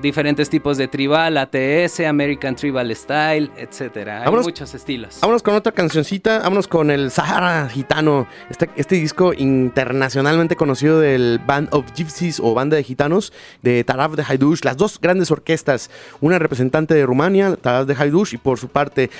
[0.00, 4.22] diferentes tipos de tribal, ATS, American Tribal Style, etcétera.
[4.24, 5.18] Hay muchos estilos.
[5.20, 11.40] Vámonos con otra cancioncita, vámonos con el Sahara Gitano, este, este disco internacionalmente conocido del
[11.44, 15.90] Band of Gypsies o Banda de Gitanos de Taraf de Haidush, las dos grandes orquestas,
[16.20, 19.10] una representante de Rumania, Taraf de Haidush, y por su parte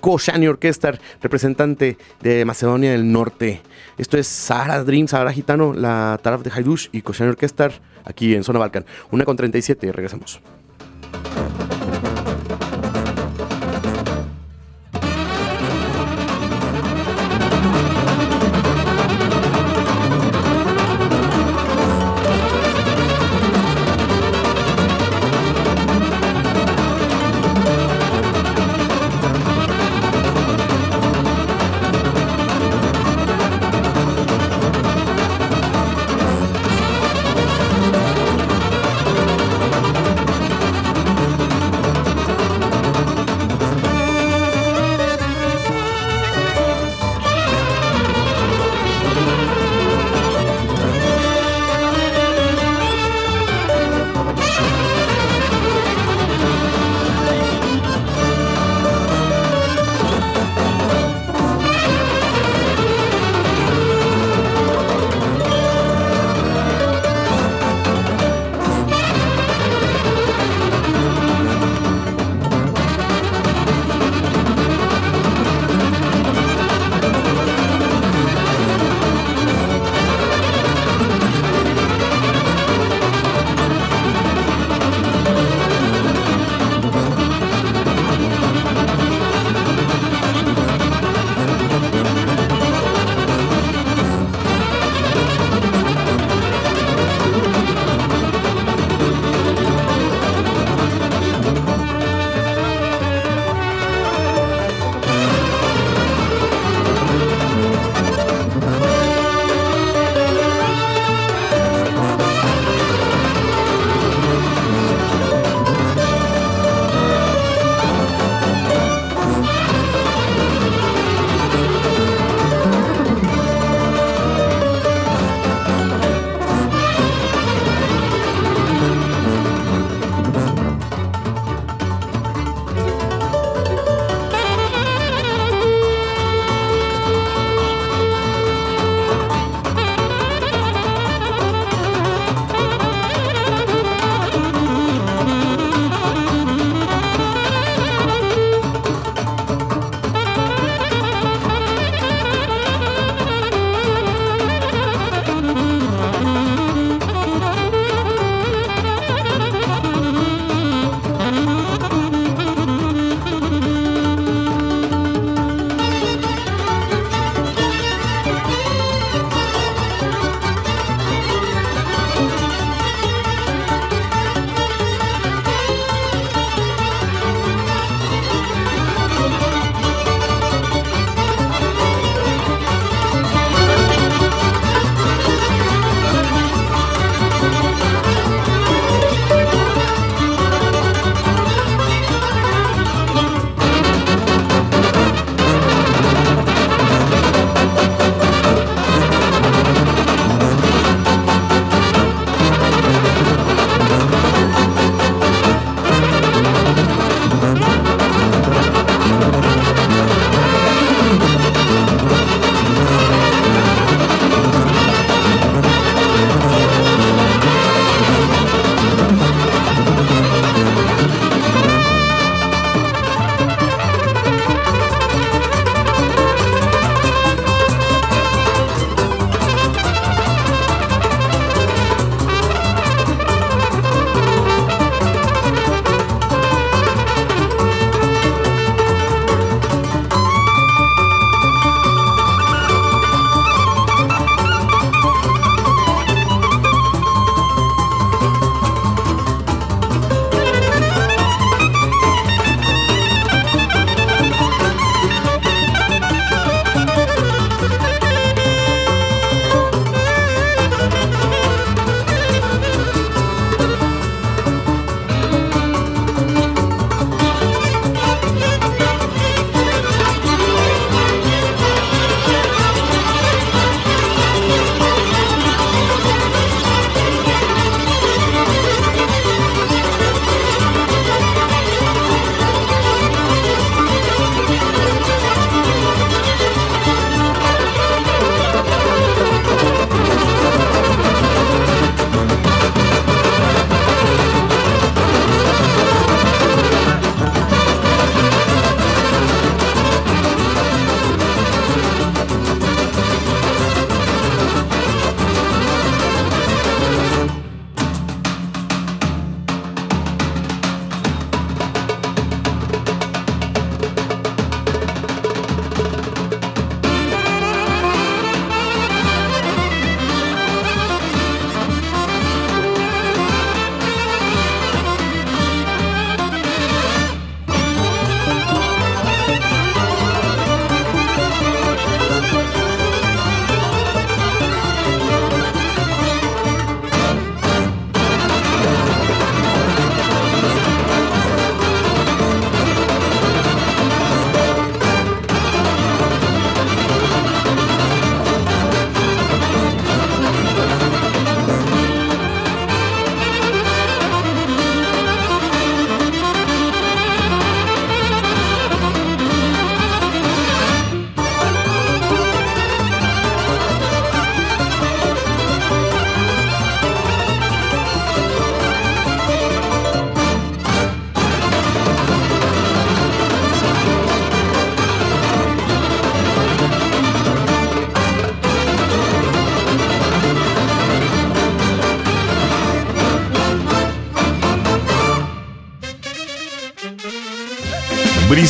[0.00, 3.62] Koshani Orchestra, representante de Macedonia del Norte.
[3.96, 7.70] Esto es Sahara Dream, Sahara Gitano, la Taraf de Haidush y Koshani Orchestra
[8.04, 8.84] aquí en Zona Balkan.
[9.10, 10.40] Una con 37 y regresamos.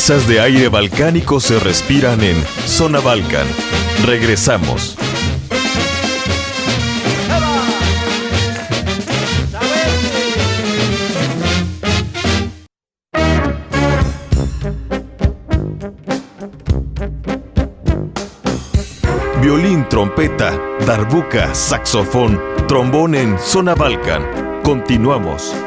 [0.07, 2.35] Brisas de aire balcánico se respiran en
[2.67, 3.47] Zona Balcan.
[4.05, 4.95] Regresamos.
[19.41, 24.61] Violín, trompeta, darbuca, saxofón, trombón en Zona Balcan.
[24.61, 25.64] Continuamos.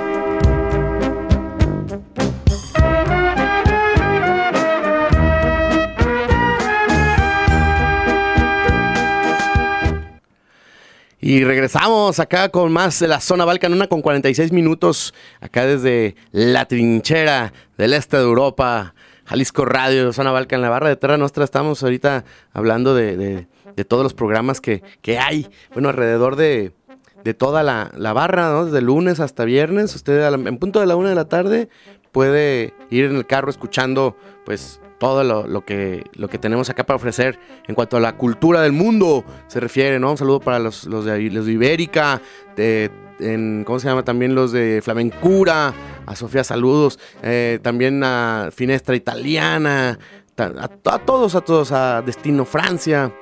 [11.29, 15.13] Y regresamos acá con más de la zona Balcan, una con 46 minutos,
[15.43, 18.95] acá desde la trinchera del este de Europa,
[19.27, 21.45] Jalisco Radio, zona Balcan, la barra de Terra Nostra.
[21.45, 22.25] Estamos ahorita
[22.55, 23.47] hablando de,
[23.87, 24.83] todos los programas que,
[25.21, 26.73] hay, bueno, alrededor de,
[27.37, 28.65] toda la, barra, ¿no?
[28.65, 29.95] Desde lunes hasta viernes.
[29.95, 31.69] Usted en punto de la una de la tarde
[32.11, 34.17] puede ir en el carro escuchando,
[34.47, 38.17] pues, todo lo, lo que, lo que tenemos acá para ofrecer en cuanto a la
[38.17, 40.11] cultura del mundo se refiere, ¿no?
[40.11, 42.21] Un saludo para los, los, de, los de Ibérica,
[42.57, 42.91] de,
[43.65, 44.05] ¿cómo se llama?
[44.05, 45.73] También los de Flamencura,
[46.07, 49.99] a Sofía saludos, eh, también a Finestra Italiana,
[50.35, 53.13] ta- a, a todos, a todos, a Destino Francia,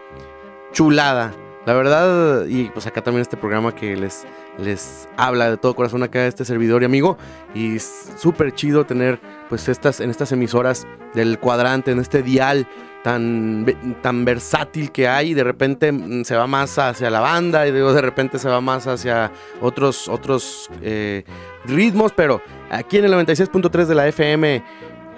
[0.73, 1.35] chulada.
[1.67, 4.25] La verdad, y pues acá también este programa que les,
[4.59, 7.19] les habla de todo corazón acá este servidor y amigo.
[7.55, 12.67] Y es súper chido tener pues estas, en estas emisoras del cuadrante, en este dial
[13.03, 13.67] tan,
[14.03, 15.35] tan versátil que hay.
[15.35, 18.87] De repente mm, se va más hacia la banda y de repente se va más
[18.87, 19.31] hacia
[19.61, 21.25] otros, otros eh,
[21.67, 22.13] ritmos.
[22.13, 22.41] Pero
[22.71, 24.63] aquí en el 96.3 de la FM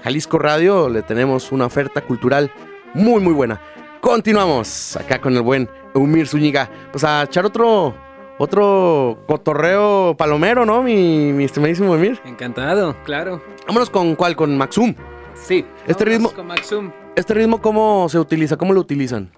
[0.02, 2.50] Jalisco Radio le tenemos una oferta cultural
[2.94, 3.60] muy muy buena.
[4.00, 6.70] Continuamos acá con el buen Eumir Zúñiga.
[6.92, 7.94] Pues a echar otro
[8.38, 10.82] otro cotorreo palomero, ¿no?
[10.82, 12.20] Mi, mi estimadísimo Eumir.
[12.24, 13.42] Encantado, claro.
[13.66, 14.94] Vámonos con cuál, con Maxum.
[15.34, 15.64] Sí.
[15.86, 16.90] Este ritmo- Con Maxum.
[17.16, 18.56] Este ritmo, ¿cómo se utiliza?
[18.56, 19.30] ¿Cómo lo utilizan?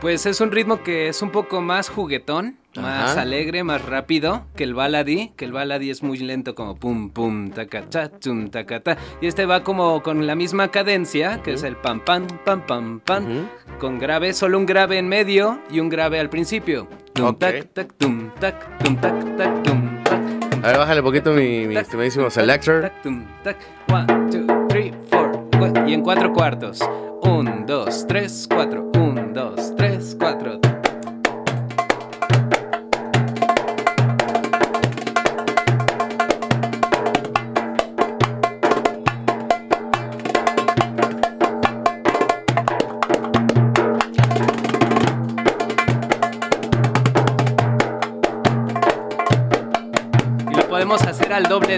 [0.00, 3.22] Pues es un ritmo que es un poco más juguetón, más Ajá.
[3.22, 7.50] alegre, más rápido que el baladi, que el baladi es muy lento como pum pum
[7.50, 7.84] taca
[8.20, 12.26] tum tacata y este va como con la misma cadencia, que es el pam pam
[12.44, 13.48] pam pam pam
[13.78, 16.88] con grave, solo un grave en medio y un grave al principio.
[17.12, 20.20] Tum tac tac tum tac tum tac tac tum tac.
[20.62, 22.82] A ver, bájale poquito mi, mi estimadísimo selector.
[22.82, 23.56] tac, tum, tac.
[23.92, 25.46] One, two, three, four.
[25.86, 26.80] Y en cuatro cuartos.
[27.22, 28.90] Un, dos, tres, cuatro.
[28.94, 30.60] Un, dos, tres, cuatro.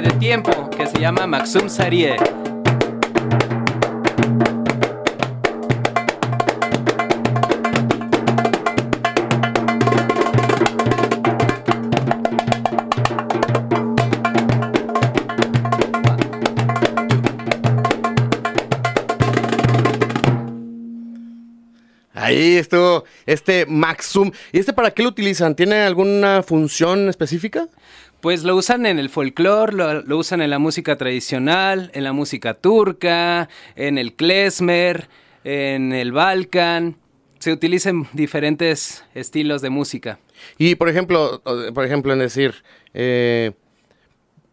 [0.00, 2.16] De tiempo, que se llama Maxum Sarie.
[22.14, 24.30] Ahí estuvo este Maxum.
[24.52, 25.56] ¿Y este para qué lo utilizan?
[25.56, 27.66] ¿Tiene alguna función específica?
[28.20, 32.52] Pues lo usan en el folclore, lo, usan en la música tradicional, en la música
[32.52, 35.08] turca, en el klezmer,
[35.42, 36.96] en el balkan.
[37.38, 40.18] Se utilizan diferentes estilos de música.
[40.58, 41.40] Y por ejemplo,
[41.74, 42.56] por ejemplo, en decir,
[42.92, 43.52] eh,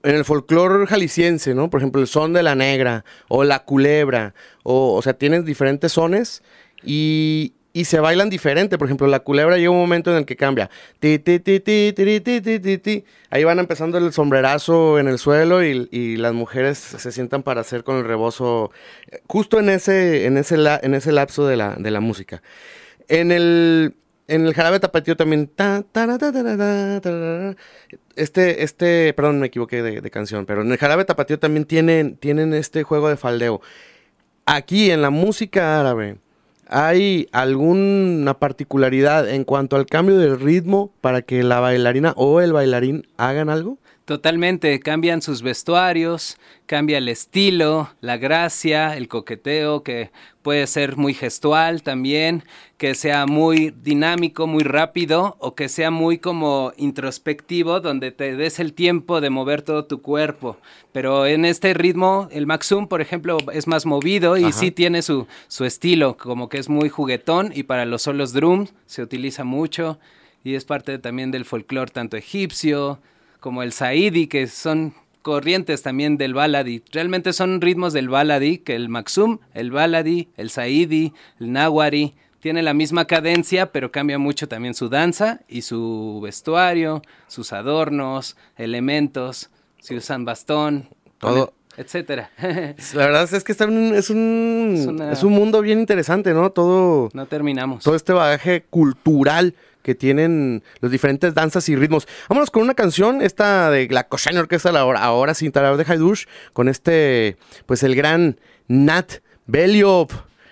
[0.04, 1.70] en el folclore jalisciense, ¿no?
[1.70, 5.92] Por ejemplo, el son de la negra o la culebra, o, o sea, tienes diferentes
[5.92, 6.42] sones
[6.84, 8.78] y, y se bailan diferente.
[8.78, 10.70] Por ejemplo, la culebra llega un momento en el que cambia.
[11.00, 13.06] Ti, ti, ti, ti, ti, ti, ti, ti.
[13.30, 17.62] Ahí van empezando el sombrerazo en el suelo y, y las mujeres se sientan para
[17.62, 18.72] hacer con el rebozo
[19.12, 22.42] eh, justo en ese, en ese, la- en ese lapso de la, de la música.
[23.10, 23.96] En el,
[24.28, 25.50] en el jarabe tapatío también.
[28.16, 32.18] Este, este, perdón, me equivoqué de, de canción, pero en el jarabe tapatío también tienen,
[32.18, 33.62] tienen este juego de faldeo.
[34.46, 36.18] Aquí en la música árabe,
[36.70, 42.54] ¿hay alguna particularidad en cuanto al cambio del ritmo para que la bailarina o el
[42.54, 43.78] bailarín hagan algo?
[44.08, 51.14] Totalmente, cambian sus vestuarios, cambia el estilo, la gracia, el coqueteo, que puede ser muy
[51.14, 52.46] gestual también,
[52.78, 58.62] que sea muy dinámico, muy rápido, o que sea muy como introspectivo, donde te des
[58.62, 60.56] el tiempo de mover todo tu cuerpo.
[60.94, 64.54] Pero en este ritmo, el Maxum, por ejemplo, es más movido y Ajá.
[64.54, 68.68] sí tiene su, su estilo, como que es muy juguetón, y para los solos drum
[68.86, 70.00] se utiliza mucho,
[70.46, 73.02] y es parte también del folclore tanto egipcio,
[73.48, 76.84] como el Saidi, que son corrientes también del baladi.
[76.92, 82.62] Realmente son ritmos del baladi que el maxum, el baladi, el saidi, el nawari, tiene
[82.62, 89.50] la misma cadencia, pero cambia mucho también su danza y su vestuario, sus adornos, elementos,
[89.80, 91.54] si usan bastón, Todo.
[91.78, 92.30] etcétera.
[92.94, 96.34] La verdad es que está un- es, un, Es una- es un mundo bien interesante,
[96.34, 96.50] ¿no?
[96.52, 97.82] Todo, no terminamos.
[97.86, 99.56] todo este bagaje cultural
[99.88, 102.10] que tienen los diferentes danzas y ritmos.
[102.28, 106.26] Vámonos con una canción, esta de la Koshana Orquesta, ahora, ahora sin talar de Haidush,
[106.52, 110.10] con este, pues el gran Nat Beliov,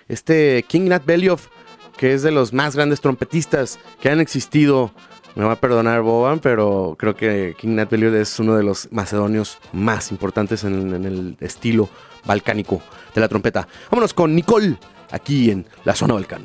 [0.08, 1.40] este King Nat Beliov,
[1.98, 4.90] que es de los más grandes trompetistas que han existido.
[5.34, 8.90] Me va a perdonar Boban, pero creo que King Nat Beliov es uno de los
[8.90, 11.90] macedonios más importantes en, en el estilo
[12.24, 12.80] balcánico
[13.14, 13.68] de la trompeta.
[13.90, 14.78] Vámonos con Nicole,
[15.10, 16.42] aquí en la zona Balcán.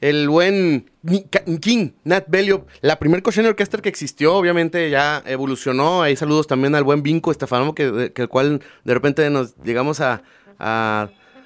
[0.00, 0.90] El buen
[1.60, 6.02] King, Nat Beliov, la primer Cochene Orchestra que existió, obviamente ya evolucionó.
[6.02, 10.22] Ahí saludos también al buen Vinco Estefano, que, el cual de repente nos llegamos a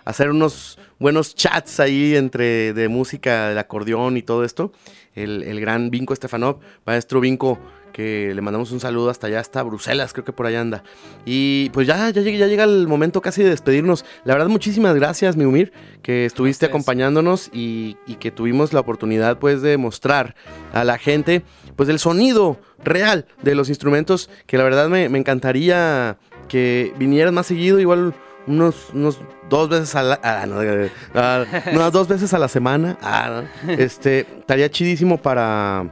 [0.04, 4.72] hacer unos buenos chats ahí entre de música, del acordeón y todo esto.
[5.14, 7.58] El, el gran Vinco Estefanov, maestro Vinco,
[7.94, 10.82] que le mandamos un saludo hasta allá, hasta Bruselas, creo que por allá anda.
[11.24, 14.04] Y pues ya, ya, llega, ya llega el momento casi de despedirnos.
[14.24, 19.62] La verdad, muchísimas gracias, Miumir, que estuviste acompañándonos y, y que tuvimos la oportunidad pues
[19.62, 20.34] de mostrar
[20.72, 21.44] a la gente
[21.76, 27.32] pues el sonido real de los instrumentos, que la verdad me, me encantaría que vinieras
[27.32, 28.12] más seguido, igual
[28.46, 32.48] unos, unos dos veces a la, ah, no, eh, ah, unas dos veces a la
[32.48, 32.98] semana.
[33.02, 33.72] Ah, no.
[33.72, 35.90] este, estaría chidísimo para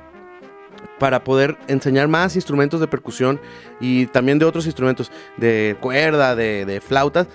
[0.99, 3.41] para poder enseñar más instrumentos de percusión
[3.81, 7.27] y también de otros instrumentos de cuerda, de, de flautas,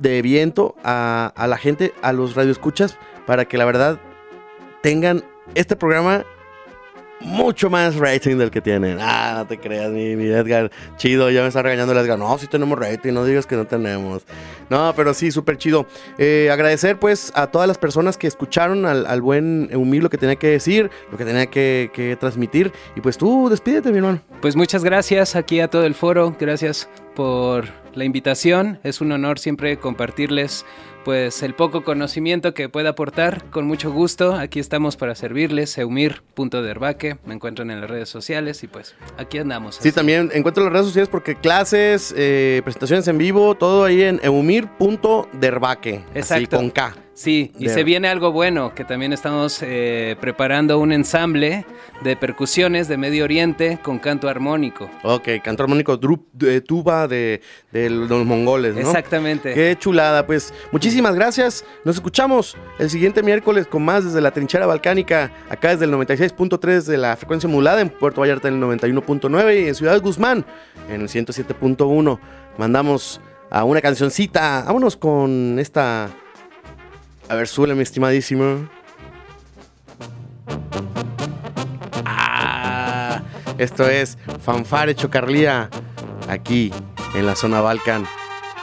[0.00, 4.00] de viento a, a la gente, a los radioescuchas, para que la verdad
[4.82, 5.22] tengan
[5.54, 6.24] este programa
[7.20, 8.98] mucho más rating del que tienen.
[9.00, 10.70] Ah, no te creas, mi, Edgar.
[10.96, 12.18] Chido, ya me está regañando el Edgar.
[12.18, 14.22] No, sí tenemos rating, no digas que no tenemos.
[14.70, 15.86] No, pero sí, súper chido.
[16.18, 20.36] Eh, agradecer pues a todas las personas que escucharon al, buen Eumir lo que tenía
[20.36, 22.72] que decir, lo que tenía que transmitir.
[22.96, 24.20] Y pues tú, despídete, mi hermano.
[24.40, 26.36] Pues muchas gracias aquí a todo el foro.
[26.38, 28.78] Gracias por la invitación.
[28.82, 30.64] Es un honor siempre compartirles
[31.04, 34.34] pues el poco conocimiento que pueda aportar, con mucho gusto.
[34.34, 39.76] Aquí estamos para servirles, eumir.derbaque, me encuentran en las redes sociales y pues aquí andamos.
[39.80, 44.18] Sí, también encuentro las redes sociales porque clases, eh, presentaciones en vivo, todo ahí en
[44.22, 47.03] eumir.derbaque, así con K.
[47.14, 51.64] Sí, y se viene algo bueno, que también estamos eh, preparando un ensamble
[52.02, 54.90] de percusiones de Medio Oriente con canto armónico.
[55.04, 55.96] Ok, canto armónico,
[56.32, 57.40] de tuba de,
[57.72, 58.80] los mongoles, ¿no?
[58.80, 59.54] Exactamente.
[59.54, 61.64] Qué chulada, pues muchísimas gracias.
[61.84, 66.82] Nos escuchamos el siguiente miércoles con más desde la trinchera balcánica, acá desde el 96.3
[66.82, 70.44] de la frecuencia modulada, en Puerto Vallarta en el 91.9 y en Ciudad Guzmán
[70.88, 72.18] en el 107.1.
[72.58, 76.10] Mandamos a una cancioncita, vámonos con esta
[77.28, 78.68] a ver, suele, mi estimadísimo.
[82.04, 83.22] Ah,
[83.58, 85.70] esto es Fanfare Chocarlía,
[86.28, 86.72] aquí
[87.14, 88.06] en la zona Balkan.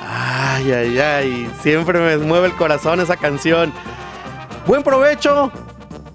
[0.01, 3.73] Ay, ay, ay, siempre me mueve el corazón esa canción.
[4.67, 5.51] Buen provecho,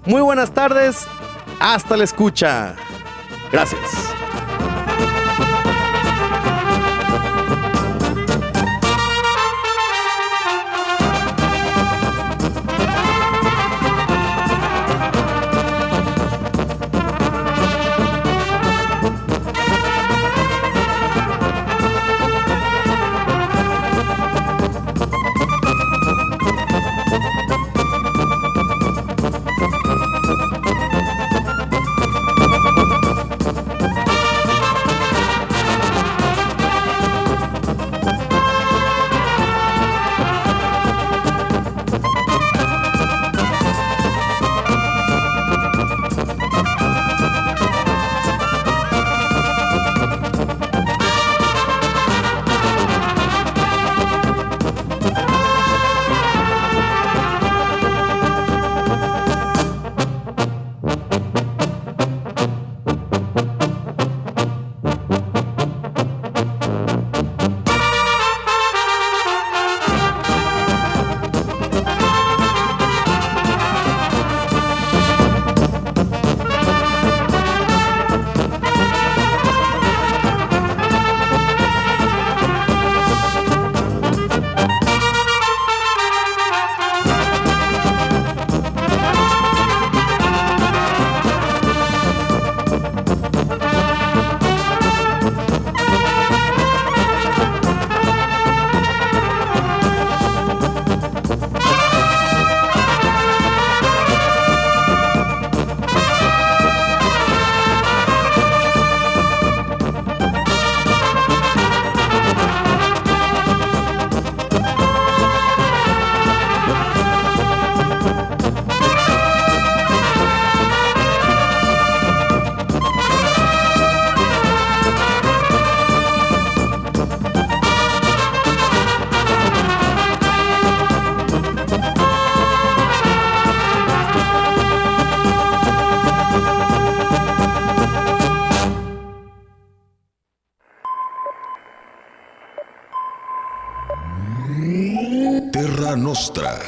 [0.05, 1.07] muy buenas tardes,
[1.59, 2.75] hasta la escucha.
[3.51, 4.06] Gracias.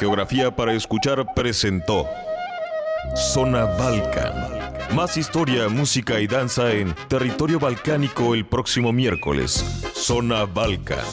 [0.00, 2.08] Geografía para Escuchar presentó
[3.14, 4.32] Zona Balkan.
[4.96, 9.62] Más historia, música y danza en territorio balcánico el próximo miércoles.
[9.92, 11.04] Zona Balkan.